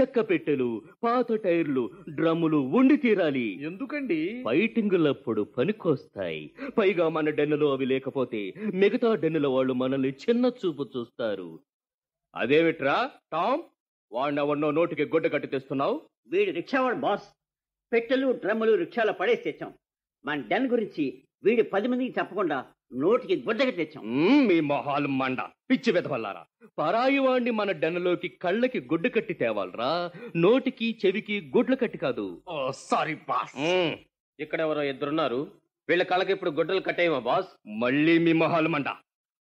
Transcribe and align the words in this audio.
చెక్క 0.00 0.20
పెట్టెలు 0.20 0.82
పాత 1.04 1.32
టైర్లు 1.32 1.90
డ్రమ్ములు 2.08 2.56
ఉండి 2.56 2.96
తీరాలి. 2.96 3.62
ఎందుకండి? 3.62 4.42
ఫైటింగులప్పుడు 4.44 5.42
పనికొస్తాయి. 5.42 6.50
పైగా 6.78 7.08
మన 7.08 7.30
డెన్నులో 7.30 7.72
అవి 7.72 7.86
లేకపోతే 7.86 8.54
మిగతా 8.74 9.14
డెన్నుల 9.14 9.46
వాళ్ళు 9.46 9.72
మనల్ని 9.72 10.08
చిన్న 10.08 10.46
చూపు 10.46 10.88
చూస్తారు. 10.96 11.60
అదేమిట్రా 12.36 13.10
టామ్? 13.32 13.62
వాడినవన్నో 14.12 14.70
నోటికి 14.70 15.04
గుడ్డ 15.04 15.32
కట్టి 15.32 15.48
తెస్తున్నావు? 15.48 16.00
వీడు 16.26 16.50
రిక్షావాడు 16.50 16.96
బాస్. 16.96 17.28
పెట్టెలు 17.92 18.32
డ్రమ్ములు 18.32 18.72
రిక్షాలో 18.72 19.12
పడేసి 19.12 19.42
తెచ్చాం. 19.42 19.72
మన 20.26 20.40
డెన్ 20.40 20.68
గురించి 20.68 21.22
వీడు 21.44 21.62
పది 21.62 21.88
మందికి 21.88 22.18
చెప్పకుండా 22.18 22.66
నోటికి 22.92 23.36
గుడ్డగా 23.48 23.70
తెచ్చాం. 23.70 24.02
మ్మ్, 24.06 24.48
మీ 24.48 24.60
మొహాలు 24.60 25.08
మండ. 25.08 25.40
పిచ్చి 25.70 25.92
వెదవల్లారా 25.92 26.46
పరాయి 26.78 27.18
వాణ్ణి 27.18 27.50
మన 27.50 27.72
డెన్నలోకి 27.72 28.28
కళ్ళకి 28.28 28.80
గుడ్డ 28.80 29.14
కట్టి 29.14 29.34
తేవాలరా. 29.34 30.10
నోటికి 30.36 30.98
చెవికి 31.06 31.52
గుడ్ల 31.56 31.74
కట్టి 31.74 31.98
కాదు. 31.98 32.42
Sorry 32.70 33.14
boss. 33.14 33.54
మ్మ్. 33.56 33.96
ఇక్కడ 34.40 34.60
ఎవరో 34.60 34.82
ఇద్దరున్నారు. 34.82 35.52
వీళ్ళ 35.88 36.02
కళ్ళకి 36.02 36.32
ఇప్పుడు 36.32 36.50
గుడ్డలు 36.50 36.80
కట్టేయమా 36.80 37.18
బాస్? 37.18 37.48
మళ్ళీ 37.66 38.18
మీ 38.18 38.32
మొహాలు 38.32 38.68
మండ. 38.68 38.88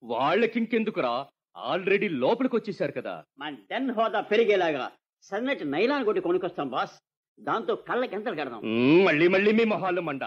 వాళ్ళకింకెందుకురా? 0.03 1.27
ఆల్రెడీ 1.57 2.09
లోపలికి 2.09 2.57
వచ్చేసారు 2.57 2.93
కదా. 2.93 3.25
మన 3.39 3.55
డెన్ 3.71 3.91
హోదా 3.91 4.21
పెరిగేలాగా 4.21 4.93
సన్నటి 5.23 5.65
నైలాన్ 5.65 6.05
కొట్టి 6.05 6.23
కొనుక్కొస్తాం 6.23 6.69
బాస్. 6.69 6.95
దాంతో 7.41 7.75
కళ్ళకి 7.75 8.15
ఎంతలు 8.15 8.35
కడదాం. 8.35 8.61
మ్మ్, 8.65 9.05
మళ్ళీ 9.05 9.29
మళ్ళీ 9.29 9.53
మీ 9.53 9.65
మొహాలు 9.65 10.01
మండ. 10.01 10.25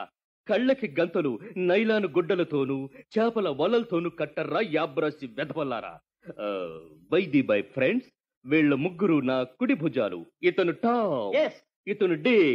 కళ్ళకి 0.47 0.95
గంతలు 0.99 1.39
నైలాను 1.57 2.07
గుడ్డలతోనూ 2.07 2.89
చేపల 3.13 3.55
వలలతోనూ 3.59 4.11
కట్టర్రా 4.19 4.61
యాబ్రాసి 4.71 5.29
వెదవల్లారా 5.37 5.99
బై 7.11 7.25
ది 7.25 7.41
బై 7.41 7.63
ఫ్రెండ్స్ 7.75 8.07
వీళ్ళ 8.45 8.75
ముగ్గురు 8.75 9.21
నా 9.21 9.45
కుడి 9.59 9.73
భుజాలు. 9.73 10.25
ఇతను 10.43 10.73
టామ్. 10.83 11.51
ఇతను 11.87 12.21
డే. 12.21 12.53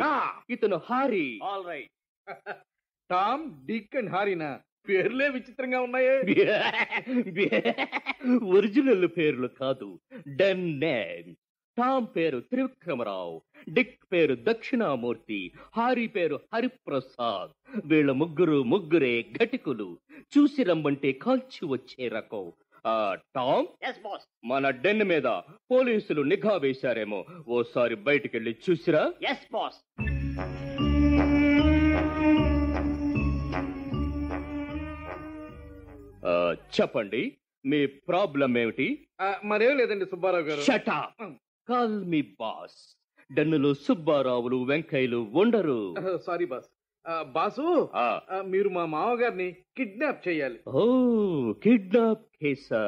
ఇతను 0.51 0.81
Harry. 0.89 1.39
All 1.43 1.67
right 1.67 1.91
Tom 3.11 3.67
Dick 3.67 3.97
and 3.97 4.11
హారినా? 4.11 4.61
పేర్లే 4.89 5.29
విచిత్రంగా 5.29 5.81
ఉన్నాయే. 5.81 6.23
ఒరిజినల్ 8.57 9.09
పేర్లు 9.17 9.49
కాదు. 9.61 10.01
డెన్ 10.37 10.81
నేమ్ 10.81 11.35
టామ్ 11.79 12.07
పేరు 12.17 12.39
త్రివిక్రమరావు 12.51 13.35
డిక్ 13.69 13.99
పేరు 14.13 14.35
దక్షిణామూర్తి 14.49 15.41
హారి 15.77 16.07
పేరు 16.17 16.37
హరిప్రసాద్. 16.55 17.51
వీళ్ళ 17.85 18.11
ముగ్గురు 18.21 18.59
ముగ్గురే 18.73 19.15
ఘటికులు. 19.41 19.89
చూసి 20.35 20.63
రమ్మంటే 20.63 21.13
కాల్చి 21.25 21.63
వచ్చే 21.75 22.09
రకం. 22.09 22.47
ఆ 22.87 22.97
టామ్? 23.37 23.67
ఎస్ 23.89 24.01
బాస్ 24.05 24.25
మన 24.45 24.71
డెన్ 24.85 25.05
మీద 25.13 25.29
పోలీసులు 25.73 26.23
నిఘా 26.33 26.55
వేశారేమో. 26.65 27.21
ఓసారి 27.49 27.95
బయటికెళ్ళి 28.09 28.55
చూసిరా? 28.67 29.05
ఎస్ 29.31 29.47
బాస్ 29.53 29.81
చెప్పండి 36.77 37.21
మీ 37.65 37.81
ప్రాబ్లం 37.87 38.53
ఏమిటి 38.59 38.87
మరేం 39.45 39.75
లేదండి 39.77 40.07
సుబ్బారావు 40.07 40.47
గారు. 40.49 40.63
షటా 40.69 40.99
కాల్ 41.69 41.97
మీ 42.05 42.21
బాస్ 42.41 42.79
డన్నులో 43.31 43.71
సుబ్బారావులు 43.85 44.59
వెంకయ్యలు 44.71 45.21
ఉండరు. 45.35 45.81
సారీ 46.27 46.47
బాస్ 46.47 46.69
బాసు 47.35 47.65
మీరు 48.47 48.69
మా 48.69 48.85
మామగారిని 48.95 49.47
కిడ్నాప్ 49.77 50.21
చేయాలి. 50.27 50.59
ఓ 50.75 50.83
కిడ్నాప్ 51.65 52.25
కేసా. 52.37 52.81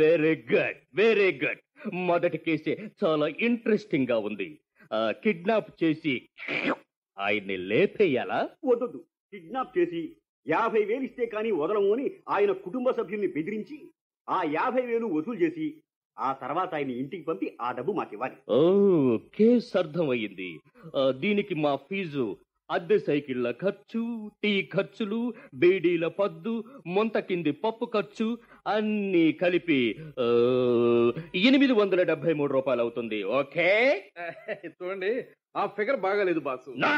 వెరీ 0.00 0.32
గుడ్ 0.52 0.78
వెరీ 1.00 1.30
గుడ్ 1.42 1.60
మొదటి 2.08 2.38
కేసే 2.46 2.74
చాలా 3.02 3.26
ఇంట్రెస్టింగ్గా 3.46 4.18
ఉంది 4.28 4.48
కిడ్నాప్ 5.24 5.70
చేసి 5.82 6.14
ఆయన్ని 7.18 7.56
లేపేయాలా? 7.70 8.40
వద్దు 8.70 9.00
కిడ్నాప్ 9.32 9.72
చేసి 9.78 10.02
యాభై 10.46 10.82
వేలు 10.84 11.04
ఇస్తే 11.08 11.24
కానీ 11.34 11.50
వదలము 11.58 11.90
అని 11.94 12.06
ఆయన 12.28 12.52
కుటుంబ 12.64 12.90
సభ్యుల్ని 12.98 13.28
బెదిరించి 13.36 13.76
ఆ 14.28 14.38
యాభై 14.54 14.84
వేలు 14.90 15.06
వసూలు 15.14 15.38
చేసి 15.42 15.66
ఆ 16.16 16.32
తర్వాత 16.32 16.74
ఆయన 16.74 16.90
ఇంటికి 16.90 17.24
పంపి 17.24 17.56
ఆ 17.60 17.72
డబ్బు 17.72 17.92
మాకు 17.92 18.14
ఇవ్వాలి 18.14 18.38
కేస్ 19.34 19.76
అర్థమయ్యింది 19.76 20.50
దీనికి 21.18 21.54
మా 21.54 21.76
ఫీజు. 21.76 22.26
అద్దె 22.70 22.98
సైకిళ్ళ 22.98 23.50
ఖర్చు 23.52 24.30
టీ 24.42 24.62
ఖర్చులు 24.62 25.34
బేడీల 25.54 26.06
పద్దు 26.08 26.64
మొంత 26.86 27.18
కింది 27.18 27.50
పప్పు 27.52 27.84
ఖర్చు 27.84 28.38
అన్ని 28.66 29.32
కలిపి 29.32 29.80
ఎనిమిది 31.44 31.72
వందల 31.72 32.02
డెబ్బై 32.02 32.32
మూడు 32.32 32.52
రూపాయలు 32.52 32.80
అవుతుంది. 32.80 33.24
ఓకే? 33.24 33.68
చూడండి 34.76 35.12
ఆ 35.56 35.66
ఫిగర్ 35.66 35.96
బాగాలేదు 35.96 36.40
బాసు. 36.40 36.70
నా! 36.76 36.92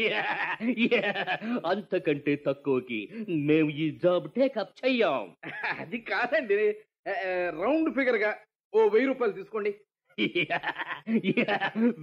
Yeah, 0.00 0.30
yeah. 0.84 1.10
అంతకంటే 1.66 2.36
తక్కువకి 2.46 3.00
మేము 3.28 3.70
ఈ 3.70 3.90
జాబ్ 3.90 4.28
టేకప్ 4.30 4.84
చెయ్యం. 4.84 5.26
అది 5.82 5.98
కాదండి. 5.98 6.58
రౌండ్ 7.62 7.88
ఫిగర్గా 7.96 8.30
ఓ 8.72 8.88
వెయ్యి 8.94 9.08
రూపాయలు 9.10 9.34
తీసుకోండి. 9.38 9.72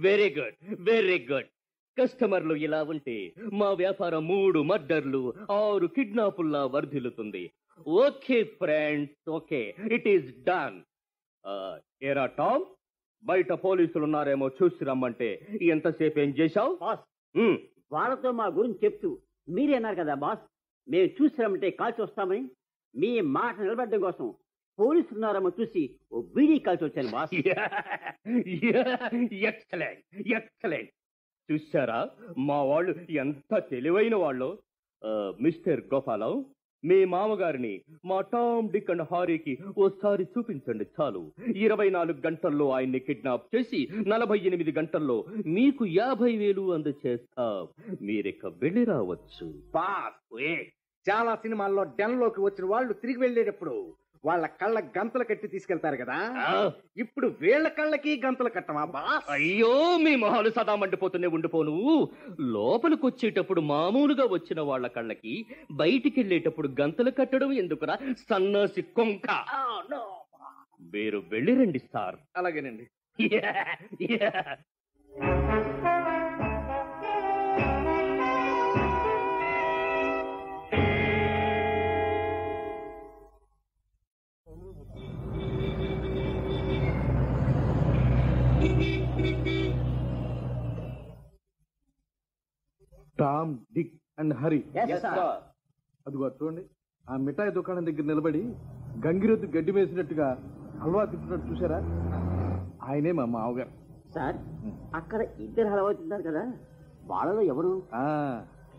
వెరీ 0.08 0.28
గుడ్ 0.38 0.56
వెరీ 0.90 1.18
గుడ్ 1.30 1.48
కస్టమర్లు 1.96 2.54
ఇలా 2.66 2.80
ఉంటే 2.92 3.14
మా 3.60 3.68
వ్యాపారం 3.82 4.22
మూడు 4.32 4.58
మర్డర్లు 4.70 5.22
ఆరు 5.60 5.86
కిడ్నాపుల్లా 5.96 6.62
వర్ధిల్లుతుంది. 6.74 7.44
Okay 8.04 8.38
friends 8.60 9.16
okay 9.38 9.60
it 9.96 10.08
is 10.14 10.28
done 10.48 10.78
ఏరా 12.10 12.26
టామ్ 12.40 12.64
బయట 13.24 13.52
పోలీసులు 13.66 14.04
ఉన్నారేమో 14.08 14.48
చూసి 14.58 14.82
రమ్మంటే 14.88 15.30
ఎంతసేపు 15.74 16.18
ఏం 16.24 16.30
చేశావు? 16.40 16.72
బాస్ 16.84 17.04
వాళ్ళతో 17.96 18.30
మా 18.40 18.46
గురించి 18.58 18.78
చెప్తూ 18.84 19.08
మీరే 19.56 19.74
అన్నారు 19.78 19.96
కదా 20.02 20.14
బాస్ 20.24 20.42
మేము 20.88 21.08
చూసినామంటే 21.18 21.68
కాల్చి 21.80 22.00
వస్తామని 22.04 22.42
మీ 22.94 23.10
మాట 23.36 23.54
నిలబెట్టడం 23.64 24.00
కోసం 24.06 24.28
పోలీసులు 24.80 25.16
ఉన్నారేమో 25.18 25.50
చూసి 25.60 25.82
ఓ 26.12 26.22
బీడీ 26.36 26.58
కాల్చి 26.58 26.84
వచ్చాను 26.84 27.10
బాస్. 27.16 27.34
Excellent 29.50 30.04
excellent. 30.38 30.92
చూసారా 31.48 31.98
మా 32.38 32.58
వాళ్ళు 32.70 32.92
ఎంత 33.24 33.62
తెలివైన 33.70 34.14
వాళ్ళు. 34.24 34.50
మిస్టర్ 35.40 35.80
గోపాలం 35.94 36.32
మీ 36.84 36.98
మామగారిని 37.12 37.72
మా 38.04 38.18
టామ్ 38.32 38.66
డిక్ 38.74 38.90
అండ్ 38.90 39.04
హారీకి 39.12 39.54
ఓసారి 39.78 40.24
చూపించండి 40.34 40.86
చాలు. 40.96 41.22
ఇరవై 41.64 41.88
నాలుగు 41.90 42.20
గంటల్లో 42.26 42.66
ఆయన్ని 42.76 43.00
కిడ్నాప్ 43.06 43.46
చేసి 43.54 43.80
నలభై 44.08 44.38
ఎనిమిది 44.50 44.72
గంటల్లో 44.78 45.16
మీకు 45.46 45.84
యాభై 45.86 46.32
వేలు 46.36 46.64
అందచేస్తాం. 46.74 47.56
మీరిక 48.02 48.46
వెళ్ళి 48.62 48.84
రావచ్చు. 48.92 49.48
బాస్ 49.74 50.20
చాలా 51.06 51.32
సినిమాల్లో 51.42 51.82
డెన్లోకి 51.98 52.40
వచ్చిన 52.40 52.64
వాళ్ళు 52.70 52.92
తిరిగి 52.92 53.20
వెళ్ళేటప్పుడు 53.20 53.74
వాళ్ళ 54.24 54.46
కళ్ళ 54.46 54.80
గంతలు 54.80 55.24
కట్టి 55.24 55.48
తీసుకెళ్తారు 55.48 55.96
కదా? 55.96 56.18
ఇప్పుడు 56.96 57.36
వీళ్ళ 57.40 57.68
కళ్ళకి 57.68 58.22
గంతలు 58.26 58.48
కట్టమా 58.48 58.84
బాస్? 58.84 59.30
అయ్యో 59.30 59.96
మీ 59.96 60.16
మొహాలు 60.16 60.50
సదా 60.50 60.76
మండిపోతూనే 60.76 61.26
ఉండిపోను. 61.26 62.08
లోపలికి 62.40 63.06
వచ్చేటప్పుడు 63.06 63.60
మామూలుగా 63.60 64.24
వచ్చిన 64.24 64.60
వాళ్ళ 64.60 64.86
కళ్ళకి 64.86 65.46
బయటికి 65.72 66.20
వెళ్ళేటప్పుడు 66.20 66.68
గంతలు 66.80 67.10
కట్టడం 67.10 67.52
ఎందుకురా? 67.52 67.98
సన్నాసి 68.28 68.82
కొంక. 68.82 69.44
మీరు 70.80 71.22
వెళ్ళిరండి 71.28 71.78
సార్. 71.78 72.16
అలాగేనండి. 72.36 72.86
Tom 93.20 93.52
Dick 93.76 93.94
and 94.18 94.34
Harry. 94.34 94.60
Yes, 94.74 95.00
sir. 95.04 95.28
అదిగో 96.06 96.28
చూడండి. 96.28 96.62
ఆ 97.06 97.16
మిఠాయి 97.16 97.50
దుకాణం 97.56 97.84
దగ్గర 97.86 98.04
నిలబడి 98.10 98.42
గంగిరెద్దు 99.06 99.46
గడ్డి 99.56 99.72
వేసినట్టుగా 99.72 100.28
హల్వా 100.82 101.04
తింటున్నట్టు 101.04 101.46
చూసారా 101.50 101.78
ఆయనే 102.88 103.12
మా 103.18 103.24
మావగారు. 103.34 103.72
సార్ 104.14 104.36
అక్కడ 104.94 105.20
ఇద్దరు 105.46 105.68
హలవతున్నారు 105.68 106.22
కదా 106.22 106.42
వాళ్ళలో 107.06 107.42
ఎవరు? 107.52 107.72
ఆ 107.94 108.04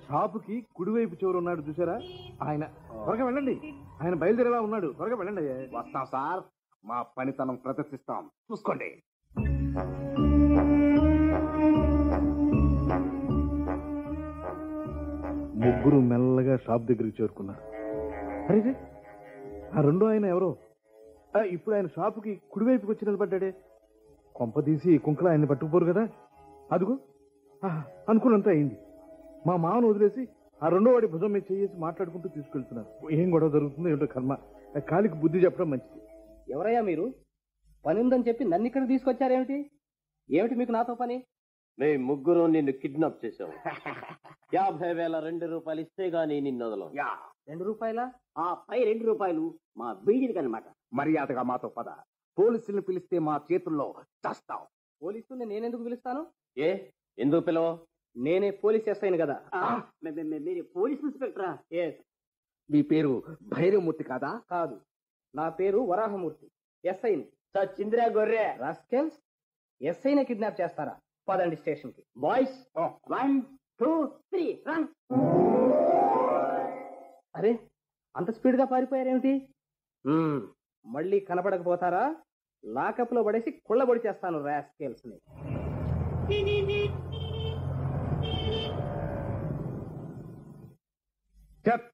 షాపుకి 0.07 0.56
కుడివైపు 0.75 1.15
చివరు 1.15 1.38
ఉన్నాడు 1.38 1.62
చూసారా 1.62 1.95
ఆయన. 2.42 2.63
త్వరగా 3.03 3.25
వెళ్ళండి. 3.25 3.56
ఆయన 4.01 4.15
బయలుదేరేలా 4.15 4.62
ఉన్నాడు. 4.62 4.88
త్వరగా 4.97 5.15
వెళ్ళండి. 5.15 5.44
వస్తాం 5.77 6.06
సార్. 6.06 6.42
మా 6.83 7.01
పనితనం 7.18 7.56
ప్రదర్శిస్తాం. 7.56 8.24
చూసుకోండి. 8.51 8.89
ముగ్గురు 15.59 16.00
మెల్లగా 16.01 16.57
షాప్ 16.57 16.83
దగ్గరికి 16.83 17.23
చేరుకున్నారు. 17.23 17.61
అరే 18.50 18.75
ఆ 19.73 19.81
రెండో 19.81 20.06
ఆయన 20.06 20.25
ఎవరో? 20.25 20.57
ఇప్పుడు 21.47 21.75
ఆయన 21.75 21.88
షాపుకి 21.88 22.41
కుడివైపుకి 22.51 22.91
వచ్చి 22.91 23.06
నిలబడ్డాడే. 23.06 23.53
కొంప 24.35 24.65
తీసి 24.65 24.97
కుంకల 24.97 25.27
ఆయన్ని 25.27 25.47
పట్టుకుపోరు 25.47 25.85
కదా? 25.85 26.09
అదిగో 26.71 27.00
ఆహా, 27.65 27.83
అనుకున్నంత 28.09 28.47
అయింది. 28.47 28.77
మా 29.47 29.56
మామను 29.56 29.88
వదిలేసి 29.88 30.27
ఆ 30.63 30.67
రెండో 30.67 30.91
వాడి 30.91 31.07
భుజం 31.07 31.31
మీద 31.31 31.41
చేసి 31.51 31.73
మాట్లాడుకుంటూ 31.77 32.29
తీసుకెళ్తున్నారు. 32.29 33.13
ఏం 33.13 33.33
గొడవ 33.33 33.50
జరుగుతుందో 33.50 33.89
ఏమిటో 33.89 34.06
కర్మ. 34.06 34.38
కాలికి 34.89 35.15
బుద్ధి 35.15 35.39
చెప్పడం 35.39 35.69
మంచిది. 35.69 36.01
ఎవరయ్యా 36.51 36.81
మీరు? 36.81 37.13
పని 37.85 38.00
ఉందని 38.00 38.23
చెప్పి 38.27 38.44
నన్ను 38.44 38.67
ఇక్కడ 38.67 38.88
తీసుకొచ్చారేమిటి? 38.88 39.71
ఏమిటి 40.31 40.56
మీకు 40.56 40.71
నాతో 40.71 40.95
పని? 40.95 41.23
మేము 41.79 42.06
ముగ్గురు 42.06 42.45
నిన్ను 42.45 42.71
కిడ్నాప్ 42.71 43.25
చేశాం. 43.25 43.51
యాభై 44.53 44.93
వేల 44.93 45.19
రెండు 45.19 45.45
రూపాయలు 45.45 45.81
ఇస్తే 45.81 46.09
గానీ 46.09 46.39
నిన్ను 46.41 46.67
వదలం 46.67 46.91
యా. 46.97 47.09
రెండు 47.47 47.63
రూపాయల? 47.63 48.11
ఆ 48.37 48.53
పై 48.69 48.83
రెండు 48.83 49.03
రూపాయలు 49.03 49.43
మా 49.77 49.93
బీడీలకి 49.93 50.39
అనమాట 50.39 50.63
మర్యాదగా 50.93 51.43
మాతో 51.43 51.69
పద. 51.69 51.89
పోలీసుల్ని 52.37 52.81
పిలిస్తే 52.81 53.19
మా 53.19 53.41
చేతుల్లో 53.51 53.95
చస్తాం 54.25 54.61
పోలీసుల్ని 55.01 55.45
నేనెందుకు 55.45 55.83
పిలుస్తాను? 55.83 56.21
ఏ? 56.57 56.69
ఎందుకు 57.19 57.41
పిలవ 57.41 57.85
నేనే 58.15 58.51
పోలీస్ 58.51 58.87
ఎస్ఐని 58.89 59.17
కదా. 59.17 59.37
మీరు 60.39 60.63
పోలీస్ 60.75 61.01
ఇన్స్పెక్టరా? 61.01 61.57
ఎస్ 61.71 61.99
మీ 62.69 62.81
పేరు 62.81 63.23
భైరవమూర్తి 63.41 64.03
కాదా? 64.03 64.41
కాదు. 64.51 64.81
నా 65.35 65.49
పేరు 65.49 65.77
వరాహమూర్తి. 65.79 66.47
ఎస్ఐని. 66.85 67.25
చింద్రా 67.81 68.05
గొర్రె. 68.05 68.55
రాస్కెల్స్? 68.57 69.17
ఎస్ఐని 69.81 70.25
కిడ్నాప్ 70.25 70.61
చేస్తారా? 70.61 70.95
పదండి 71.29 71.55
స్టేషన్కి 71.55 72.03
boys 72.17 72.57
one 73.11 73.41
two 73.79 73.89
three 74.31 74.45
run. 74.67 74.85
అరే 77.37 77.51
అంత 78.15 78.29
స్పీడ్గా 78.37 78.65
పారిపోయారేమిటి 78.71 79.33
మళ్ళీ 80.85 81.17
కనపడకపోతారా? 81.29 82.03
లాకప్లో 82.63 83.21
పడేసి 83.23 83.51
కుళ్ళబొడి 83.67 83.99
చేస్తాను 84.05 84.37
రాస్కెల్స్ని 84.47 85.17
చెప్ 91.65 91.85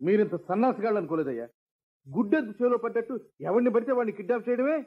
మీరింత 0.00 0.36
సన్నాసిగాళ్ళు 0.48 0.98
అనుకోలేదయ్యా. 1.00 1.46
గుడ్డెద్దు 2.06 2.52
చెవిలో 2.58 2.78
పడ్డట్టు 2.84 3.14
ఎవరిని 3.48 3.70
పడితే 3.74 3.92
వాడిని 3.96 4.16
కిడ్నాప్ 4.18 4.46
చేయడమే? 4.48 4.78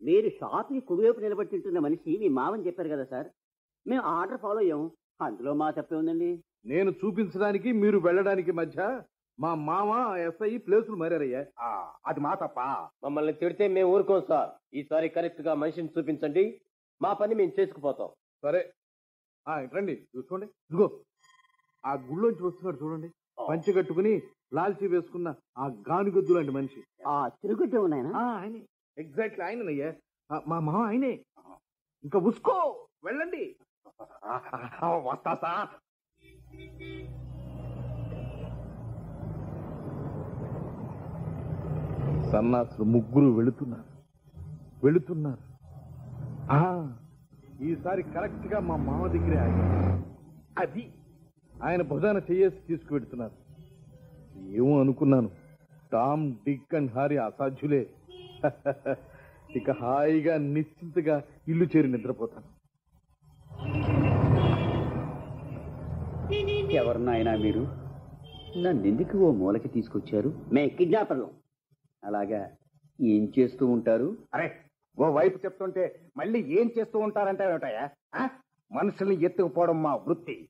మీరు 0.00 0.28
షాప్కి 0.38 0.80
కుడివైపు 0.88 1.20
నిలబడి 1.24 1.52
తింటున్న 1.52 1.80
మనిషి 1.86 2.12
మీ 2.22 2.28
మామని 2.38 2.66
చెప్పారు 2.66 2.92
కదా 2.94 3.04
సార్. 3.12 3.28
మేము 3.86 4.02
ఆర్డర్ 4.16 4.42
ఫాలో 4.44 4.60
అయ్యాం 4.64 4.82
అందులో 5.20 5.54
మా 5.54 5.70
తప్పే 5.70 5.96
ఉందండి. 5.96 6.44
నేను 6.66 6.90
చూపించడానికి 6.90 7.72
మీరు 7.72 7.98
వెళ్ళడానికి 7.98 8.52
మధ్య 8.52 9.02
మా 9.40 9.54
మామ 9.54 10.16
ఎస్ఐ 10.16 10.56
ప్లేసులు 10.58 10.96
మారారయ్యా. 10.96 11.46
అది 12.06 12.20
మా 12.20 12.34
తప్ప. 12.34 12.60
మమ్మల్ని 13.04 13.32
తిడితే 13.32 13.68
మేము 13.68 13.90
ఊరుకోం 13.94 14.22
సార్. 14.28 14.50
ఈసారి 14.74 15.08
కరెక్ట్గా 15.08 15.54
మనిషిని 15.54 15.88
చూపించండి. 15.98 16.60
మా 17.02 17.12
పని 17.12 17.34
మేము 17.34 17.60
చేసుకుపోతాం. 17.60 18.08
సరే. 18.42 18.72
రండి. 19.74 20.08
చూసుకోండి 20.16 20.46
ఇదిగో. 20.46 21.00
ఆ 21.86 21.92
గుళ్ళోంచి 21.94 22.42
వస్తున్నాడు 22.42 22.84
చూడండి. 22.84 23.08
పంచె 23.48 23.72
కట్టుకుని 23.72 24.22
లాల్చీ 24.52 24.86
వేసుకున్న 24.86 25.34
ఆ 25.58 25.66
గానుగద్దు 25.66 26.32
లాంటి 26.32 26.50
మనిషి. 26.50 26.84
ఆ 27.06 27.28
తిరుగుతూ 27.28 27.82
ఉన్నాయన? 27.82 28.06
ఆయనే. 28.16 28.66
ఎగ్జాక్ట్లీ 28.98 29.44
ఆయనయ్యా 29.44 29.94
ఆ, 30.32 30.40
మా 30.48 30.60
మామ 30.60 30.76
ఆయనే. 30.76 31.24
ఇంకా 32.04 32.18
ఉసుకో. 32.18 32.86
వెళ్ళండి. 33.04 33.56
వస్తా 35.08 35.34
సార్ 35.34 35.68
సన్నాసులు 42.30 42.84
ముగ్గురు 42.84 43.26
వెళుతున్నారు. 43.26 43.84
వెళుతున్నారు. 44.84 45.42
ఈసారి 47.62 48.02
కరెక్ట్గా 48.02 48.60
మా 48.60 48.76
మామ 48.76 49.06
దగ్గరే 49.06 49.38
ఆగారు. 49.38 50.02
అది 50.58 50.92
ఆయన 51.62 51.82
భుజాన 51.82 52.16
చేసి 52.30 52.56
తీసుకువెడుతున్నారు. 52.68 53.32
ఏమో 54.50 54.80
అనుకున్నాను. 54.80 55.30
Tom 55.92 56.32
Dick 56.32 56.74
and 56.74 56.92
Harry 56.92 57.16
అసాధ్యులే. 57.18 57.86
ఇక 59.56 59.70
హాయిగా 59.70 60.38
నిశ్చింతగా 60.38 61.22
ఇల్లు 61.48 61.64
చేరి 61.64 61.88
నిద్రపోతాను. 61.88 62.61
ఎవరినైనా 66.32 67.36
మీరు 67.36 67.62
నన్ను 68.58 68.86
ఎందుకు 68.86 69.18
ఓ 69.18 69.30
మూలకి 69.32 69.68
తీసుకొచ్చారు? 69.68 70.32
మే 70.52 70.68
కిడ్నాపర్లు. 70.68 71.28
అలాగా 72.04 72.50
ఏం 73.00 73.32
చేస్తూ 73.38 73.66
ఉంటారు? 73.66 74.16
అరే 74.34 74.60
ఓ 74.98 75.10
వైపు 75.10 75.38
చెప్తుంటే 75.44 76.10
మళ్ళీ 76.16 76.38
ఏం 76.38 76.70
చేస్తూ 76.78 76.98
ఉంటారంటే 76.98 77.44
ఏమిటయ్యా 77.44 77.90
ఆ? 78.14 78.28
మనుషుల్ని 78.72 79.24
ఎత్తుకుపోవడం 79.24 79.82
మా 79.82 79.94
వృత్తి. 79.94 80.48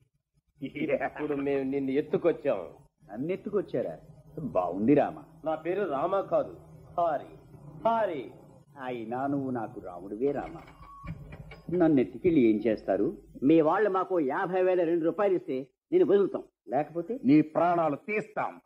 ఇప్పుడు 0.61 1.35
మేము 1.35 1.63
నిన్ను 1.63 1.91
ఎత్తుకొచ్చాం. 1.91 2.59
నన్ను 3.11 3.31
ఎత్తుకొచ్చారా? 3.31 3.97
బాగుంది 4.39 4.93
రామ. 4.93 5.17
నా 5.45 5.55
పేరు 5.55 5.89
రామా 5.89 6.21
కాదు 6.21 6.53
హారి. 6.97 7.25
హారి. 7.85 8.31
అయినా 8.83 9.27
నువ్వు 9.27 9.51
నాకు 9.51 9.79
రాముడివే 9.79 10.31
రామ. 10.31 10.55
నన్ను 11.73 12.01
ఎత్తుకెళ్ళి 12.01 12.41
ఏం 12.41 12.57
చేస్తారు? 12.57 13.17
మీ 13.43 13.61
వాళ్ళు 13.61 13.89
మాకు 13.89 14.19
యాభై 14.19 14.63
వేల 14.63 14.83
రెండు 14.83 15.05
రూపాయలు 15.05 15.35
ఇస్తే 15.35 15.67
నేను 15.93 16.05
వదులుతాం 16.05 16.43
లేకపోతే 16.69 17.19
నీ 17.25 17.41
ప్రాణాలు 17.41 17.95
తీస్తాం. 17.95 18.61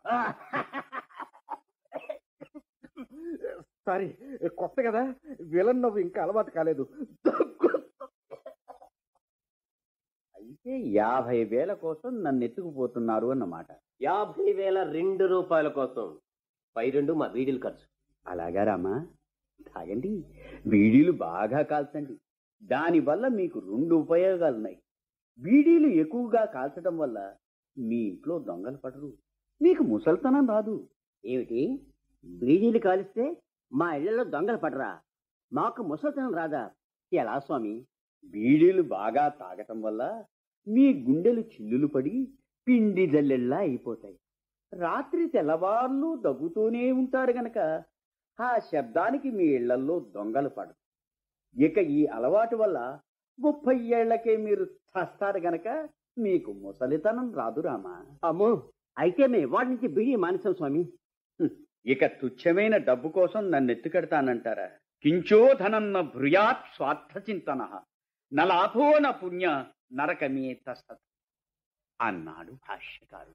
సారీ 3.86 4.16
కొత్త 4.56 4.76
కదా. 4.86 5.14
విలన్ 5.40 5.82
నవ్వు 5.82 5.98
ఇంకా 5.98 6.22
అలవాటు 6.22 6.50
కాలేదు. 6.50 6.88
అయితే 10.36 10.78
యాభై 10.78 11.44
వేల 11.44 11.72
కోసం 11.72 12.22
నన్ను 12.22 12.44
ఎత్తుకుపోతున్నారు 12.44 13.26
అన్నమాట. 13.26 13.66
యాభై 14.02 14.52
వేల 14.52 14.82
రెండు 14.82 15.24
రూపాయల 15.24 15.68
కోసం. 15.68 16.18
పై 16.76 16.90
రెండు 16.90 17.12
మా 17.12 17.26
వీడిల్ 17.26 17.62
ఖర్చు. 17.62 17.86
అలాగా 18.26 18.64
రామా? 18.64 19.06
తాగండి. 19.74 20.24
బీడీలు 20.66 21.12
బాగా 21.12 21.62
కాల్చండి. 21.62 22.20
దానివల్ల 22.62 23.28
మీకు 23.28 23.58
రెండు 23.58 23.94
ఉపయోగాలున్నాయి. 23.94 24.82
బీడీలు 25.40 25.86
ఎక్కువగా 25.86 26.44
కాల్చడం 26.44 26.98
వల్ల 26.98 27.34
మీ 27.78 27.96
ఇంట్లో 27.96 28.38
దొంగలు 28.38 28.76
పడరు. 28.76 29.12
మీకు 29.62 29.82
ముసల్తనం 29.82 30.48
రాదు. 30.48 30.88
ఏమిటి? 31.24 31.80
బీడీలు 32.24 32.78
కాలిస్తే 32.78 33.36
మా 33.72 33.94
ఇళ్ళలో 33.94 34.24
దొంగలు 34.24 34.56
పడరా? 34.56 35.00
మాకు 35.52 35.82
ముసలితనం 35.82 36.34
రాదా? 36.34 36.70
ఎలా 37.12 37.38
స్వామి? 37.38 37.86
బీడీలు 38.24 38.82
బాగా 38.82 39.28
తాగటం 39.28 39.82
వల్ల 39.82 40.24
మీ 40.68 41.04
గుండెలు 41.04 41.40
చిల్లులు 41.40 41.86
పడి 41.86 42.28
పిండి 42.68 43.06
జల్లెల్లా 43.06 43.56
అయిపోతాయి. 43.56 44.18
రాత్రి 44.74 45.28
తెల్లవార్లు 45.28 46.16
దగ్గుతూనే 46.16 46.92
ఉంటారు 46.92 47.30
గనక 47.30 47.84
ఆ 48.40 48.58
శబ్దానికి 48.58 49.30
మీ 49.30 49.44
ఇళ్ళల్లో 49.44 50.00
దొంగలు 50.00 50.48
పడరు. 50.48 50.74
ఇక 51.60 51.78
ఈ 51.78 52.06
అలవాటు 52.06 52.56
వల్ల 52.56 53.00
ముప్పై 53.40 53.76
ఏళ్ళకే 53.76 54.36
మీరు 54.36 54.64
చస్తారు 54.64 55.38
గనక 55.38 55.88
మీకు 56.18 56.52
ముసలితనం 56.52 57.34
రాదు 57.34 57.60
రామా. 57.60 58.06
అమ్మో! 58.24 58.70
అయితే 58.98 59.26
మేము 59.26 59.52
వాడి 59.54 59.68
నుంచి 59.68 59.88
బీడీ 59.88 60.16
మానేసాం 60.16 60.54
స్వామి. 60.54 60.88
ఇక 61.86 62.06
తుచ్చమైన 62.06 62.76
డబ్బు 62.76 63.08
కోసం 63.08 63.50
నన్ను 63.50 63.72
ఎత్తుకెడతానంటారా 63.72 64.66
కించో 65.02 65.54
ధనన్న 65.54 66.00
భృయాత్ 66.00 66.76
స్వార్థ 66.76 67.30
చింతన. 67.30 67.80
నలాభో 68.34 68.98
న 68.98 69.10
పుణ్య 69.10 69.64
నరకమే 69.92 70.54
తస్తత్ 70.68 70.98
అన్నాడు 72.00 72.52
భాష్యకారుడు. 72.52 73.34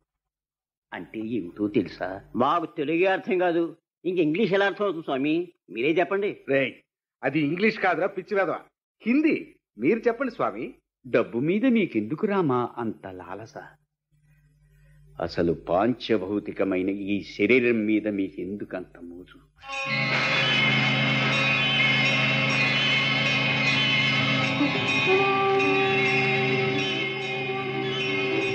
అంటే 0.93 1.19
ఏమిటో 1.19 1.67
తెలుసా? 1.67 2.29
మాకు 2.35 2.65
తెలుగే 2.65 3.05
అర్థం 3.05 3.37
కాదు. 3.37 3.77
ఇంక 4.05 4.19
ఇంగ్లీష్ 4.19 4.53
ఎలా 4.53 4.65
అర్థం 4.65 4.85
అవుతుంది 4.85 5.05
స్వామి? 5.05 5.53
మీరే 5.69 5.91
చెప్పండి. 5.91 6.45
రేయ్ 6.49 6.73
అది 7.23 7.39
ఇంగ్లీష్ 7.39 7.79
కాదురా 7.79 8.07
పిచ్చి 8.07 8.37
వేదవా? 8.37 8.61
హిందీ? 9.01 9.52
మీరు 9.77 9.99
చెప్పండి 9.99 10.31
స్వామి. 10.31 10.73
డబ్బు 11.07 11.39
మీద 11.39 11.65
మీకెందుకు 11.65 12.27
రామా? 12.27 12.69
అంత 12.77 13.07
లాలస. 13.07 13.53
అసలు 15.21 15.53
పాంచభౌతికమైన 15.53 16.89
ఈ 16.89 17.23
శరీరం 17.23 17.85
మీద 17.85 18.07
మీకెందుకంత 18.07 18.99
మోజు? 19.03 19.39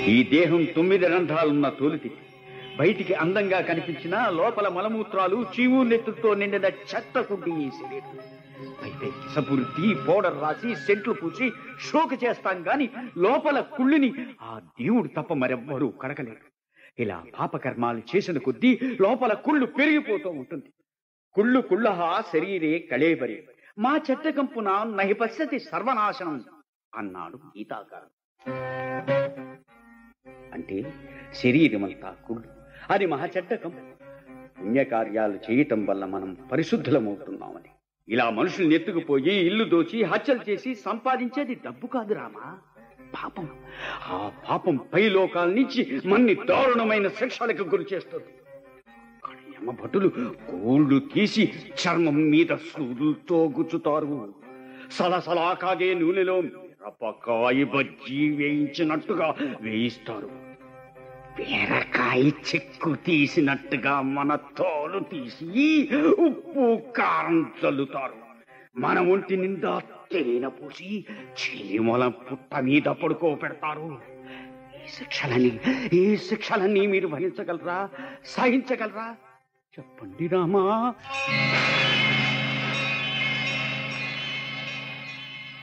ఈ 0.09 0.23
దేహం 0.23 0.67
తొమ్మిది 0.75 1.07
రంధ్రాలున్న 1.07 1.69
తోలితి 1.69 2.11
బయటికి 2.79 3.13
అందంగా 3.13 3.61
కనిపించినా 3.61 4.29
లోపల 4.29 4.67
మలమూత్రాలు 4.67 5.45
చీవు 5.55 5.83
నెత్తుతో 5.83 6.33
నిండిన 6.33 6.65
చెత్త 6.65 7.21
కుండి 7.21 7.51
ఈ 7.51 7.69
శరీరం. 7.69 8.19
అయితే 8.83 9.05
కిసపుర్తి 9.05 9.95
పౌడర్ 10.07 10.41
రాసి 10.41 10.75
సెంట్లు 10.75 11.13
పూసి 11.13 11.51
షోకు 11.79 12.25
చేస్తాం 12.25 12.67
గాని 12.67 12.89
లోపల 13.17 13.59
కుళ్ళిని 13.59 14.13
ఆ 14.41 14.59
దేవుడు 14.59 15.07
తప్ప 15.07 15.33
మరెవ్వరూ 15.33 15.87
కడగలేరు. 15.87 16.45
ఇలా 16.99 17.23
పాపకర్మాలు 17.39 18.01
చేసిన 18.15 18.37
కొద్దీ 18.37 18.79
లోపల 19.01 19.33
కుళ్ళు 19.33 19.65
పెరిగిపోతూ 19.65 20.29
ఉంటుంది. 20.29 20.73
కుళ్ళు 21.33 21.61
కుళ్ళహ 21.61 22.21
శరీరే 22.33 22.79
కళేబరి. 22.79 23.43
మా 23.79 23.99
చెట్టకంపున 24.11 24.69
నహి 24.95 25.13
పశ్యతి 25.13 25.59
సర్వనాశనం 25.59 26.43
అన్నాడు 26.95 27.35
గీతాకారుడు. 27.35 28.15
అంటే 30.53 30.93
శరీరమంతా 31.33 32.15
కుళ్ళు. 32.27 32.58
అది 32.89 33.05
మహా 33.05 33.29
పుణ్యకార్యాలు 33.65 35.39
చేయటం 35.51 35.85
వల్ల 35.85 36.05
మనం 36.05 36.37
పరిశుద్ధులమవుతున్నామని. 36.51 37.69
ఇలా 38.13 38.29
మనుషుల్ని 38.29 38.75
ఎత్తుకుపోయి 38.75 39.45
ఇల్లు 39.45 39.63
దోచి 39.63 40.03
హత్యలు 40.03 40.49
చేసి 40.49 40.75
సంపాదించేది 40.75 41.55
డబ్బు 41.55 41.87
కాదు 41.87 42.13
రామా. 42.13 42.57
పాపం. 43.13 43.49
ఆ 44.07 44.31
పాపం 44.49 44.75
పై 44.93 45.09
లోకాల 45.09 45.49
నుంచి 45.49 46.01
మన్ని 46.05 46.35
దారుణమైన 46.35 47.07
శిక్షలకు 47.07 47.63
గురి 47.63 47.85
చేస్తుంది. 47.93 48.25
కానీ 49.25 49.53
యమభటులు 49.61 50.11
గోళ్ళు 50.51 50.99
తీసి 50.99 51.53
చర్మం 51.67 52.29
మీద 52.29 52.55
సూదులతో 52.55 53.53
గుచ్చుతారు. 53.57 54.33
సలసలా 54.91 55.53
కాగే 55.53 55.93
నూనెలో 55.93 56.41
మిరపకాయ 56.41 57.63
బజ్జీ 57.63 58.29
వేయించినట్టుగా 58.29 59.35
వేయిస్తారు. 59.61 60.48
బీరకాయ 61.39 62.21
చెక్కు 62.27 62.95
తీసినట్టుగా 62.95 64.01
మన 64.01 64.35
తోలు 64.35 64.99
తీసి 64.99 65.89
ఉప్పు 65.97 66.81
కారం 66.97 67.51
చల్లుతారు. 67.65 68.13
మన 68.77 68.99
ఒంటి 68.99 69.37
నిండా 69.37 69.81
తేనె 70.11 70.47
పూసి 70.47 71.05
చీమల 71.39 72.07
పుట్ట 72.07 72.55
మీద 72.55 72.83
పడుకోబెడతారు 72.83 74.01
ఈ 74.75 74.87
శిక్షలని 74.87 75.59
ఈ 75.93 76.17
శిక్షలన్నీ 76.17 76.87
మీరు 76.87 77.07
భరించగలరా 77.07 77.89
సహించగలరా? 78.25 79.15
చెప్పండి 79.79 80.27
రామా. 80.27 80.93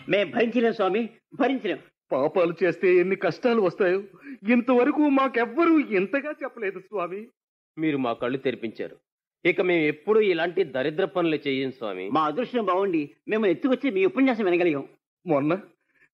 మేం 0.09 0.30
భరించలేం 0.30 0.75
స్వామి 0.75 1.09
భరించలేం. 1.40 1.78
పాపాలు 2.12 2.54
చేస్తే 2.62 2.96
ఎన్ని 2.96 3.16
కష్టాలు 3.16 3.62
వస్తాయో 3.62 4.02
ఇంతవరకు 4.48 5.08
మాకెవ్వరూ 5.08 5.78
ఇంతగా 5.78 6.30
చెప్పలేదు 6.30 6.80
స్వామి. 6.80 7.26
మీరు 7.78 7.98
మా 7.98 8.12
కళ్ళు 8.12 8.38
తెరిపించారు. 8.38 8.96
ఇక 9.44 9.60
మేము 9.60 9.82
ఎప్పుడు 9.82 10.20
ఇలాంటి 10.20 10.64
దరిద్ర 10.64 11.04
పనులు 11.04 11.36
చేయం 11.36 11.72
స్వామి. 11.72 12.10
మా 12.10 12.25
అదృష్టం 12.25 12.64
బాగుండి 12.64 13.10
మేము 13.28 13.46
ఎత్తుకొచ్చి 13.46 13.90
మీ 13.90 14.04
ఉపన్యాసం 14.04 14.44
వినగలిగాం. 14.44 14.88
మొన్న 15.26 15.60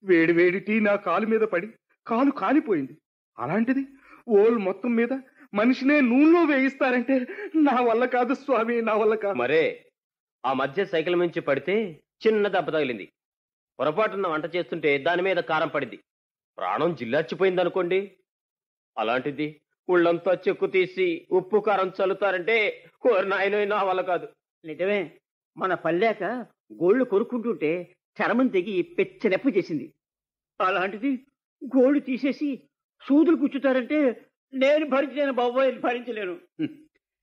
వేడి 0.05 0.33
వేడి 0.33 0.61
టీ 0.61 0.81
నా 0.81 0.97
కాలు 0.97 1.27
మీద 1.27 1.41
పడి 1.41 1.69
కాలు 2.07 2.31
కాలిపోయింది. 2.31 2.97
అలాంటిది 3.39 3.87
ఓల్ 4.29 4.59
మొత్తం 4.59 4.95
మీద 4.95 5.13
మనిషినే 5.55 6.01
నూనెలో 6.01 6.45
వేయిస్తారంటే 6.45 7.27
నా 7.57 7.81
వల్ల 7.81 8.05
కాదు 8.05 8.35
స్వామి 8.35 8.83
నా 8.83 8.95
వల్ల 8.95 9.15
కాదు 9.15 9.35
మరే 9.35 9.87
ఆ 10.47 10.53
మధ్య 10.53 10.85
సైకిల్ 10.85 11.19
నుంచి 11.19 11.41
పడితే 11.41 12.01
చిన్న 12.27 12.49
దెబ్బ 12.49 12.71
తగిలింది. 12.71 13.09
పొరపాటున 13.81 14.27
వంట 14.27 14.57
చేస్తుంటే 14.57 14.99
దాని 14.99 15.23
మీద 15.23 15.37
కారం 15.37 15.69
పడింది. 15.69 15.99
ప్రాణం 16.59 16.95
జిల్లార్చిపోయింది 16.95 17.61
అనుకోండి 17.61 18.17
అలాంటిది 18.99 19.61
ఉళ్ళంతా 19.89 20.39
చెక్కు 20.49 20.67
తీసి 20.67 21.27
ఉప్పు 21.31 21.57
కారం 21.57 21.93
చల్లుతారంటే 22.03 22.85
ఓరి 23.13 23.29
నాయనో 23.29 23.85
వల్ల 23.87 24.01
కాదు. 24.01 24.29
నిజమే. 24.65 25.11
మన 25.57 25.75
పల్లాక 25.75 26.25
గోళ్ళు 26.73 27.05
కొరుక్కుంటుంటే 27.05 27.95
చర్మం 28.23 28.47
తెగి 28.47 28.83
పెచ్చనెప్ప 28.83 29.57
చేసింది. 29.57 29.95
అలాంటిది 30.61 31.27
గోళ్ళు 31.65 32.01
తీసేసి 32.01 32.69
సూదులు 33.09 33.37
కూర్చుతారంటే 33.37 34.27
నేను 34.55 34.87
భరించలేను 34.87 35.33
బాబోయ్ 35.33 35.79
భరించలేను. 35.79 36.39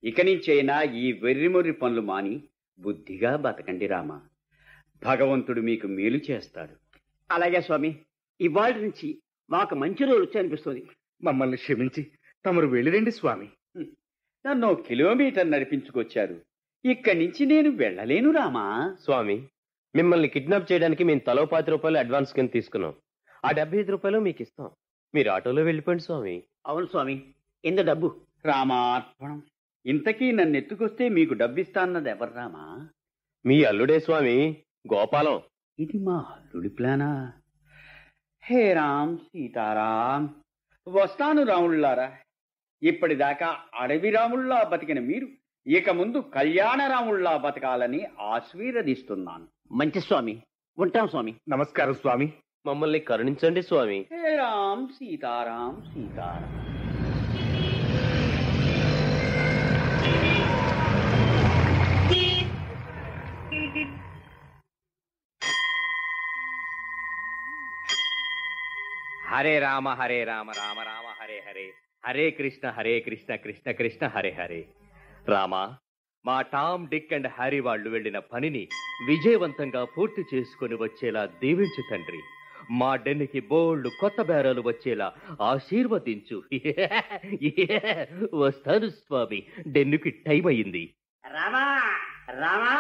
ఇక 0.04 0.22
నుంచైనా 0.22 0.82
ఈ 0.82 1.12
వెర్రిమొర్రి 1.12 1.74
పనులు 1.74 2.02
మాని 2.02 2.44
బుద్ధిగా 2.80 3.36
బతకండి 3.36 3.88
రామా. 3.88 4.29
భగవంతుడు 5.04 5.62
మీకు 5.62 5.88
మేలు 5.88 6.20
చేస్తాడు. 6.32 6.74
అలాగే 7.32 7.62
స్వామి 7.62 8.00
ఇవాళ 8.42 8.74
నుంచి 8.74 9.22
మాకు 9.50 9.76
మంచి 9.76 10.06
రోజు 10.06 10.22
వచ్చి 10.22 10.40
అనిపిస్తుంది. 10.40 10.88
మమ్మల్ని 11.24 11.58
క్షమించి 11.58 12.12
తమరు 12.46 12.68
వెళ్ళిరండి 12.68 13.12
స్వామి. 13.12 13.50
నన్ను 14.48 14.68
ఓ 14.68 14.76
కిలోమీటర్ 14.76 15.52
నడిపించుకొచ్చారు. 15.52 16.42
ఇక్కడి 16.86 17.20
నుంచి 17.20 17.46
నేను 17.46 17.70
వెళ్ళలేను 17.70 18.32
రామా. 18.32 18.96
స్వామి 19.04 19.48
మిమ్మల్ని 19.96 20.28
కిడ్నాప్ 20.28 20.72
చేయడానికి 20.72 21.04
మేము 21.04 21.20
తలో 21.20 21.46
పాతి 21.46 21.72
రూపాయలు 21.72 21.98
అడ్వాన్స్ 21.98 22.34
కింద 22.34 22.50
తీసుకున్నాం. 22.50 22.94
ఆ 23.46 23.52
డెబ్బై 23.52 23.78
ఐదు 23.78 23.92
రూపాయలు 23.92 24.20
మీకు 24.20 24.42
ఇస్తాం. 24.42 24.70
మీరు 25.16 25.30
ఆటోలో 25.30 25.64
వెళ్ళిపోండి 25.64 26.04
స్వామి. 26.04 26.44
అవును 26.68 26.86
స్వామి 26.86 27.24
ఎంత 27.66 27.80
డబ్బు. 27.80 28.22
రామార్పణం. 28.46 29.44
ఇంతకీ 29.86 30.32
నన్ను 30.32 30.58
ఎత్తుకొస్తే 30.58 31.10
మీకు 31.10 31.34
డబ్బిస్తాన్నది 31.34 32.10
ఎవరు 32.10 32.34
రామా? 32.34 32.90
మీ 33.46 33.64
అల్లుడే 33.64 34.00
స్వామి. 34.00 34.64
గోపాలం. 34.94 35.42
ఇది 35.80 35.98
మా 35.98 36.14
అల్లుడి 36.14 36.70
ప్లానా? 36.70 37.34
హే 38.44 38.74
రామ్ 38.74 39.18
సీతారాం 39.18 40.36
వస్తాను 40.88 41.44
రాముళ్ళారా. 41.44 42.12
ఇప్పటిదాకా 42.84 43.58
అడవి 43.80 44.10
రాముళ్ళా 44.10 44.64
బతికిన 44.64 45.00
మీరు 45.00 45.28
ఇక 45.68 45.90
ముందు 45.90 46.18
కళ్యాణ 46.18 46.88
రాముళ్ళా 46.88 47.38
బతకాలని 47.38 48.08
ఆశీర్వదిస్తున్నాను. 48.20 49.48
మంచి 49.72 50.02
స్వామి 50.02 50.42
ఉంటాం 50.80 51.08
స్వామి. 51.08 51.36
నమస్కారం 51.50 51.94
స్వామి. 51.94 52.34
మమ్మల్ని 52.66 53.00
కరుణించండి 53.00 53.64
స్వామి. 53.64 54.06
హే 54.12 54.36
రామ్ 54.36 54.88
సీతారాం 54.88 55.84
సీతారాం. 55.94 56.79
హరే 69.30 69.60
రామ 69.60 69.90
హరే 69.90 70.24
రామ 70.24 70.52
రామ 70.52 70.80
రామ 70.80 71.08
హరే 71.22 71.40
హరే. 71.48 71.66
హరే 72.06 72.32
కృష్ణ 72.32 72.70
హరే 72.70 73.00
కృష్ణ 73.00 73.36
కృష్ణ 73.36 73.72
కృష్ణ 73.72 74.08
హరే 74.08 74.32
హరే. 74.32 74.62
రామ 75.28 75.54
మా 76.26 76.42
టామ్ 76.42 76.88
డిక్ 76.88 77.14
అండ్ 77.14 77.28
హ్యారీ 77.28 77.60
వాళ్ళు 77.60 77.90
వెళ్ళిన 77.90 78.20
పనిని 78.20 78.64
విజయవంతంగా 79.08 79.86
పూర్తి 79.86 80.24
చేసుకొని 80.34 80.76
వచ్చేలా 80.76 81.26
దీవించు 81.42 81.82
తండ్రి. 81.92 82.22
మా 82.72 82.96
డెన్నికి 82.96 83.40
బోల్డ్ 83.40 83.88
కొత్త 84.00 84.22
బేరాలు 84.22 84.62
వచ్చేలా 84.62 85.08
ఆశీర్వదించు. 85.42 86.38
వస్తాను 88.34 88.90
స్వామి 88.90 89.40
డెన్నుకి 89.68 90.10
టైం 90.10 90.48
అయింది. 90.48 90.84
రామా 91.24 91.66
రామా 92.34 92.74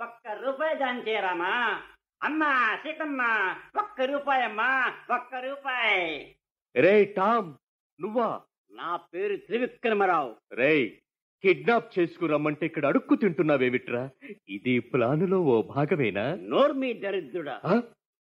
ఒక్క 0.00 0.28
రూపాయి 0.44 0.74
దాంచే 0.76 1.20
రామా. 1.20 1.52
అమ్మా 2.20 2.50
సీతమ్మ 2.82 3.22
ఒక్క 3.76 4.00
రూపాయి 4.02 4.42
అమ్మా 4.42 4.68
ఒక్క 5.10 5.34
రూపాయి. 5.44 6.04
రే 6.74 7.04
టామ్ 7.16 7.50
నువ్వా? 7.98 8.28
నా 8.70 8.96
పేరు 9.12 9.36
త్రివిక్రమరావు. 9.46 10.30
రేయ్ 10.52 10.86
కిడ్నాప్ 11.44 11.98
చేసుకురమ్మంటే 11.98 12.64
ఇక్కడ 12.66 12.84
అడుక్కు 12.86 13.14
తింటున్నావేమిట్రా? 13.14 14.02
ఇది 14.48 14.74
ప్లానులో 14.92 15.38
ఓ 15.44 15.62
భాగమేనా? 15.70 16.24
నోర్మి 16.46 16.90
దరిద్రుడా. 16.94 17.56
ఆ? 17.64 17.74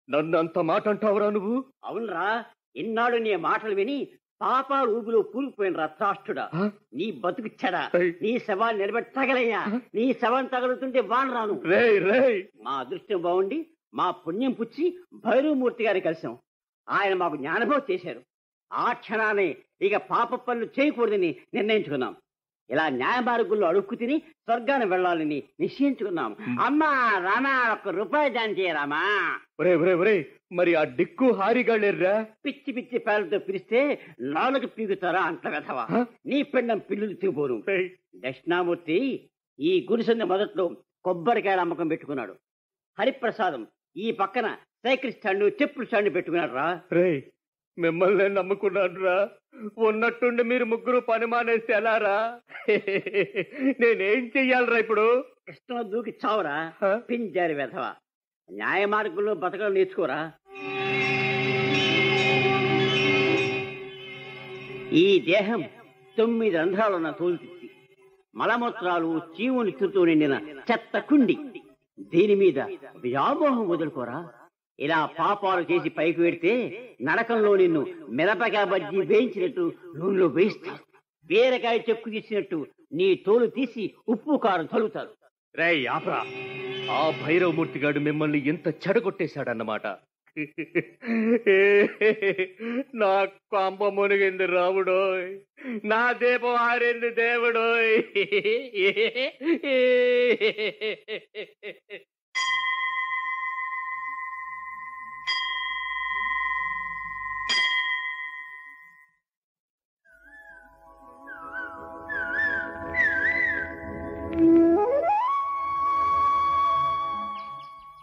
నన్ను 0.08 0.38
అంత 0.38 0.58
మాట 0.64 0.88
అంటావురా 0.88 1.30
నువ్వు? 1.30 1.56
అవునరా 1.84 2.28
ఇన్నాడు 2.76 3.16
నీ 3.18 3.36
మాటలు 3.40 3.74
విని 3.74 3.98
పాప 4.40 4.72
ఊబిలో 4.88 5.22
కూలిపోయిన 5.32 5.76
రథాష్టుడా. 5.76 6.44
ఆ? 6.54 6.64
నీ 6.92 7.06
బతుకు 7.22 7.50
చెడా 7.62 7.82
ఏయ్. 7.94 8.12
నీ 8.22 8.32
శవాన్ని 8.46 8.80
నిలబెట్టి 8.82 9.10
తగలయ్యా 9.16 9.62
నీ 9.94 10.04
శవం 10.22 10.46
తగులుతుంటే 10.46 11.00
వాన్ 11.08 11.32
రాను 11.32 11.56
రేయ్ 11.72 11.98
రేయ్. 12.06 12.38
మా 12.62 12.74
అదృష్టం 12.80 13.20
బాగుండి 13.22 13.58
మా 13.92 14.10
పుణ్యం 14.24 14.52
పుచ్చి 14.52 14.84
భైరవమూర్తి 15.24 15.84
గారిని 15.84 16.00
కలిసాం 16.00 16.34
ఆయన 16.88 17.14
మాకు 17.14 17.36
జ్ఞానభోగ 17.36 17.80
చేశారు. 17.90 18.20
ఆ 18.70 18.92
క్షణానే 18.92 19.48
ఇక 19.80 19.96
పాప 20.10 20.34
పనులు 20.46 20.66
చేయకూడదని 20.76 21.30
నిర్ణయించుకున్నాం. 21.54 22.14
ఇలా 22.70 22.88
న్యాయ 22.90 23.20
మార్గుల్లో 23.20 23.66
అడుక్కు 23.68 23.94
తిని 23.94 24.16
స్వర్గాన్ని 24.44 24.86
వెళ్ళాలని 24.86 25.38
నిశ్చయించుకున్నాం. 25.60 26.32
అమ్మా 26.60 26.90
రామా 27.18 27.52
ఒక్క 27.72 27.88
రూపాయి 27.88 28.30
దాని 28.30 28.54
చేయరామా 28.58 29.00
ఒరే 29.60 29.74
ఒరే 29.74 29.94
ఒరే 29.94 30.16
మరి 30.52 30.72
ఆ 30.74 30.82
డిక్కు 30.98 31.28
హారిగాళ్ళెర్రా 31.38 32.12
పిచ్చి 32.44 32.72
పిచ్చి 32.76 32.98
పేర్లతో 32.98 33.38
పిలిస్తే 33.38 33.80
నాలుగు 34.34 34.66
పీగుతారా 34.66 35.22
అంత 35.30 35.46
వెధవా? 35.46 35.84
నీ 36.26 36.38
పిండం 36.52 36.78
పిల్లులు 36.90 37.14
తిరిగిపోరు 37.14 37.56
రేయ్, 37.68 37.88
దక్షిణామూర్తి 38.16 38.98
ఈ 39.58 39.72
గుడిసెన్న 39.90 40.24
మొదట్లో 40.24 40.64
కొబ్బరికాయల 41.04 41.60
అమ్మకం 41.60 41.88
పెట్టుకున్నాడు. 41.88 42.34
హరిప్రసాదం 42.98 43.62
ఈ 43.96 44.10
పక్కన 44.12 44.46
సైకిల్ 44.84 45.12
స్టాండ్ 45.12 45.44
చెప్పుల 45.62 45.84
స్టాండ్ 45.84 46.14
పెట్టుకున్నాడు 46.14 46.52
రా 46.52 46.66
మిమ్మల్ని 47.78 48.28
నమ్ముకున్నాను 48.28 49.04
రా 49.04 49.16
ఉన్నట్టుండి 49.78 50.42
మీరు 50.42 50.64
ముగ్గురు 50.64 51.00
పని 51.00 51.26
మానేస్తే 51.26 51.72
ఎలా 51.72 51.98
రా 51.98 52.16
నేనేం 53.80 54.30
చెయ్యాలరా 54.36 54.78
ఇప్పుడు? 54.78 55.24
కృష్ణ 55.46 55.82
దూకి 55.82 56.14
చావురా. 56.26 56.72
హ? 56.82 56.96
పింజారి 57.10 57.54
వెధవ. 57.54 57.84
న్యాయ 58.48 58.84
మార్గంలో 58.84 59.34
బతకడం 59.34 59.74
నేర్చుకోరా. 59.74 60.32
ఈ 64.92 65.20
దేహం 65.26 65.62
తొమ్మిది 66.18 66.56
రంధ్రాలున్న 66.56 67.10
తోలుతిత్తి. 67.10 67.68
మలమూత్రాలు 68.34 69.22
చీవుని 69.34 69.72
చుట్టూ 69.82 70.04
నిండిన 70.04 70.34
చెత్త 70.70 70.98
కుండి. 70.98 71.36
దీని 71.98 72.34
మీద 72.34 72.58
వ్యామోహం 72.96 73.68
వదులుకోరా? 73.68 74.28
ఇలా 74.80 75.06
పాపాలు 75.06 75.72
చేసి 75.72 75.88
పైకి 75.88 76.20
పెడితే 76.20 76.52
నరకంలో 77.02 77.56
నిన్ను 77.56 77.86
మిరపకాయ 78.10 78.64
బజ్జీ 78.64 79.00
వేయించినట్టు 79.00 79.72
నూనెలో 79.96 80.26
వేయిస్తారు 80.26 80.82
బీరకాయ 81.26 81.78
చెక్కు 81.90 82.10
తీసినట్టు 82.10 82.66
నీ 82.92 83.14
తోలు 83.14 83.46
తీసి 83.46 83.94
ఉప్పు 84.08 84.36
కారం 84.36 84.68
చల్లుతారు. 84.76 85.10
రే 85.56 85.86
ఆపరా. 85.86 86.26
ఆ 86.92 87.20
భైరవమూర్తి 87.24 87.78
గాడు 87.78 88.00
మిమ్మల్ని 88.00 88.48
ఎంత 88.48 88.68
చెడగొట్టేశాడన్నమాట. 88.68 89.86
నా 92.94 93.24
కొంప 93.24 93.84
మునిగింది 93.88 94.46
రాముడోయ్ 94.46 95.28
నా 95.84 96.12
దీపం 96.12 96.54
ఆరింది 96.60 97.10
దేవుడోయ్. 97.10 97.94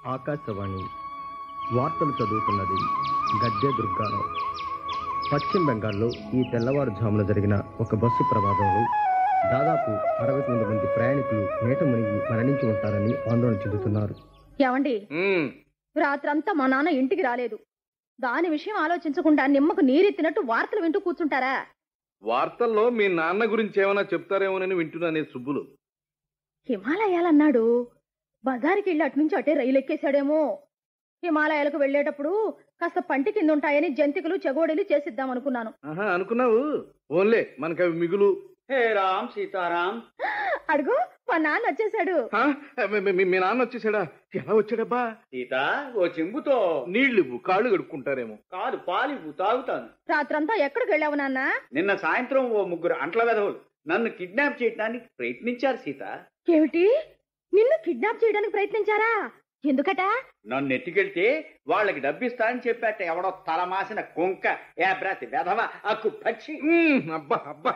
ఆకాశవాణి 0.05 0.83
వార్తలు 1.74 2.10
చదువుతున్నది 2.10 2.77
గద్దె 3.45 3.67
దుర్గారావు. 3.67 4.55
పశ్చిమ 5.34 5.67
బెంగాల్లో 5.67 6.07
ఈ 6.07 6.43
తెల్లవారుజామున 6.51 7.22
జరిగిన 7.22 7.55
ఒక 7.55 7.95
బస్సు 7.95 8.24
ప్రమాదంలో 8.31 8.81
దాదాపు 9.51 9.89
అరవై 10.24 10.41
తొమ్మిది 10.41 10.69
మంది 10.69 10.86
ప్రయాణికులు 10.95 11.65
నీట 11.65 11.84
మునిగి 11.84 12.34
మరణించి 12.34 12.69
ఉంటారని 12.69 13.29
ఆందోళన 13.31 13.55
చెందుతున్నారు. 13.55 14.15
ఏమండి? 14.63 15.10
రాత్రంతా 15.98 16.53
మా 16.53 16.67
నాన్న 16.67 16.89
ఇంటికి 16.89 17.22
రాలేదు. 17.22 17.60
దాని 18.22 18.50
విషయం 18.50 18.75
ఆలోచించకుండా 18.77 19.45
నిమ్మకు 19.45 19.81
నీరెత్తినట్టు 19.81 20.41
వార్తలు 20.45 20.81
వింటూ 20.81 21.00
కూర్చుంటారా? 21.00 21.65
వార్తల్లో 22.24 22.89
మీ 22.89 23.07
నాన్న 23.07 23.51
గురించి 23.51 23.81
ఏమైనా 23.81 24.01
చెప్తారేమోనని 24.01 24.74
వింటున్నానే 24.74 25.24
సుబ్బులు. 25.24 25.67
హిమాలయాలన్నాడు. 26.69 27.88
బజారుకి 28.45 28.89
వెళ్ళి 28.89 29.05
అటు 29.05 29.19
నుంచి 29.19 29.36
అటే 29.38 29.53
రైలు 29.53 29.77
ఎక్కేశాడేమో. 29.77 30.60
హిమాలయాలకు 31.24 31.77
వెళ్ళేటప్పుడు 31.77 32.53
కాస్త 32.81 33.00
పంటి 33.00 33.31
కింద 33.31 33.50
ఉంటాయని 33.50 33.89
జంతికలు 33.89 34.36
చెగోడీలు 34.36 34.81
చేసిద్దాం 34.81 35.31
అనుకున్నాను. 35.31 35.74
అనుకున్నావు? 36.01 36.86
ఓన్లే 37.12 37.55
మనకి 37.60 37.84
అవి 37.84 37.91
మిగులు. 37.91 38.50
హే 38.72 38.93
రామ్ 38.93 39.27
సీతారాం. 39.29 40.03
అడుగు 40.69 40.98
మా 41.29 41.38
నాన్న 41.38 41.67
వచ్చేసాడు 41.67 42.29
మీ- 43.12 43.41
నాన్న 43.41 43.62
వచ్చేసాడా 43.62 44.07
ఎలా 44.36 44.53
వచ్చాడబ్బా? 44.53 45.15
సీత 45.24 45.93
ఓ 45.95 46.05
చెంబుతో. 46.05 46.86
నీళ్ళు 46.89 47.22
ఇవ్వు 47.22 47.38
కాళ్ళు 47.38 47.69
కడుక్కుంటారేమో. 47.69 48.38
కాదు 48.51 48.77
పాలివ్వు 48.77 49.31
తాగుతాను. 49.31 49.89
రాత్రంతా 50.10 50.55
ఎక్కడికి 50.55 50.91
వెళ్ళావు 50.91 51.15
నాన్న? 51.15 51.53
నిన్న 51.74 51.95
సాయంత్రం 51.95 52.50
ఓ 52.50 52.65
ముగ్గురు 52.65 52.93
అంట్ల 52.93 53.24
వెధవులు 53.24 53.60
నన్ను 53.88 54.10
కిడ్నాప్ 54.10 54.63
చేయడానికి 54.63 55.05
ప్రయత్నించారు 55.19 55.77
సీత. 55.77 56.24
ఏమిటి? 56.50 56.95
నిన్ను 57.53 57.77
కిడ్నాప్ 57.86 58.25
చేయడానికి 58.25 58.51
ప్రయత్నించారా? 58.51 59.31
ఎందుకట? 59.65 60.01
నన్ను 60.48 60.74
ఎత్తుకెళ్తే 60.74 61.25
వాళ్ళకి 61.67 62.00
డబ్బిస్తా 62.00 62.45
అని 62.45 62.60
చెప్పాట. 62.67 63.01
ఎవడో 63.01 63.43
తలమాసిన 63.48 64.01
కొంక 64.01 64.45
ఏబ్రాతి 64.79 65.25
వెధవ 65.25 65.60
అక్కు 65.86 66.10
పచ్చి. 66.10 66.53
ఉమ్, 66.62 67.12
అబ్బా 67.12 67.36
అబ్బా. 67.48 67.74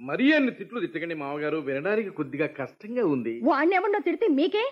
మరీ 0.00 0.32
అన్ని 0.32 0.52
తిట్లు 0.52 0.80
తిట్టకండి 0.80 1.14
మామగారు. 1.14 1.56
వినడానికి 1.56 2.10
కొద్దిగా 2.10 2.46
కష్టంగా 2.46 3.04
ఉంది. 3.06 3.40
వాణ్ణెవన్నో 3.44 3.98
తిడితే 3.98 4.28
మీకే? 4.28 4.64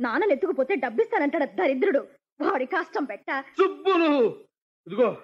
నాన్న 0.00 0.32
ఎత్తుకుపోతే 0.32 0.74
డబ్బిస్తానంటాడు 0.74 1.44
దరిద్రుడు. 1.44 2.02
వాడి 2.40 2.66
కష్టం 2.66 3.04
పెట్ట. 3.04 3.28
సుబ్బులు! 3.58 4.10
ఇదిగో 4.86 5.16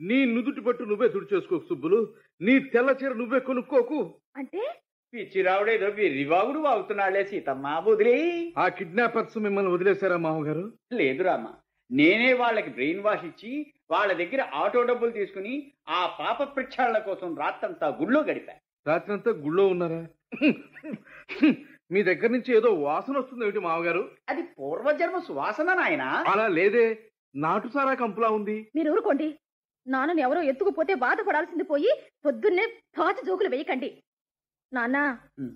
నీ 0.00 0.24
నుదుటి 0.24 0.60
పట్టు 0.60 0.82
నువ్వే 0.82 1.08
తుడిచేసుకోకు 1.08 1.66
సుబ్బులు. 1.68 2.14
నీ 2.40 2.60
తెల్ల 2.60 2.96
చీర 3.02 3.12
నువ్వే 3.12 3.40
కొనుక్కోకు. 3.40 4.20
అంటే? 4.36 4.62
పిచ్చి 5.12 5.40
రావుడేదో 5.46 5.86
విరివాగుడు 5.96 6.58
వాగుతున్నాళ్ళే 6.66 7.22
సీతమ్మ 7.30 7.66
వదిలే. 7.86 8.16
ఆ 8.62 8.64
కిడ్నాపర్స్ 8.76 9.36
మిమ్మల్ని 9.44 9.70
వదిలేశారా 9.72 10.16
మామగారు 10.26 10.64
లేదు 10.98 11.22
రామ 11.28 11.44
నేనే 11.90 12.28
వాళ్ళకి 12.40 12.70
బ్రెయిన్ 12.76 13.02
వాష్ 13.06 13.24
ఇచ్చి 13.30 13.50
వాళ్ళ 13.92 14.10
దగ్గర 14.20 14.40
ఆటో 14.60 14.82
డబ్బులు 14.90 15.12
తీసుకుని 15.16 15.54
ఆ 15.88 16.00
పాప 16.18 16.38
ప్రక్షాళన 16.56 16.98
కోసం 17.08 17.30
రాత్రంతా 17.42 17.86
గుళ్ళో 18.00 18.20
గడిపా. 18.28 18.54
రాత్రంతా 18.86 19.30
గుళ్ళో 19.44 19.64
ఉన్నారా? 19.72 20.00
మీ 21.90 22.00
దగ్గర 22.08 22.30
నుంచి 22.30 22.50
ఏదో 22.58 22.70
వాసన 22.86 23.14
వస్తుంది 23.18 23.44
ఏమిటి 23.46 23.62
మామగారు 23.66 24.02
అది 24.32 24.42
పూర్వజన్మ 24.58 25.18
సువాసన 25.28 25.74
నాయనా. 25.80 26.08
అలా 26.32 26.46
లేదే 26.58 26.84
నాటుసారా 27.34 27.94
కంపులా 28.02 28.28
ఉంది. 28.38 28.56
మీరు 28.76 28.92
ఊరుకోండి 28.94 29.28
నాన్నని 29.86 30.22
ఎవరో 30.26 30.40
ఎత్తుకుపోతే 30.50 30.94
బాధపడాల్సింది 31.04 31.66
పోయి 31.72 31.90
పొద్దున్నే 32.24 32.64
తాచి 32.96 33.22
జోకులు 33.28 33.50
వేయకండి. 33.54 33.90
ఉమ్. 35.38 35.54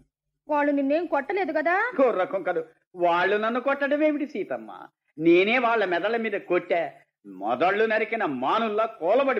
వాళ్ళు 0.48 0.72
నిన్నేం 0.72 1.06
కొట్టలేదు 1.06 1.52
కదా? 1.52 1.92
కుర్ర 1.96 2.24
కొంకలు. 2.24 2.62
వాళ్ళు 2.96 3.36
నన్ను 3.36 3.60
కొట్టడం 3.60 4.04
ఏమిటి 4.04 4.26
సీతమ్మ? 4.26 4.70
నేనే 5.18 5.58
వాళ్ళ 5.58 5.84
మెదళ్ళ 5.84 6.16
మీద 6.16 6.32
కొట్టా 6.32 6.92
మొదళ్ళు 7.26 7.84
నరికిన 7.84 8.24
మానుల్లా 8.24 8.86
కోలబడి 8.86 9.32